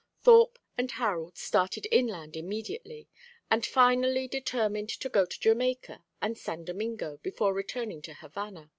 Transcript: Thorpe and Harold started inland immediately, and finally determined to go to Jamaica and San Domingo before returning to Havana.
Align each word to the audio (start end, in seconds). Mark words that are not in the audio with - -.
Thorpe 0.23 0.57
and 0.79 0.89
Harold 0.89 1.37
started 1.37 1.85
inland 1.91 2.35
immediately, 2.35 3.07
and 3.51 3.63
finally 3.63 4.27
determined 4.27 4.89
to 4.89 5.09
go 5.09 5.27
to 5.27 5.39
Jamaica 5.39 6.03
and 6.19 6.35
San 6.35 6.63
Domingo 6.65 7.17
before 7.21 7.53
returning 7.53 8.01
to 8.01 8.15
Havana. 8.15 8.69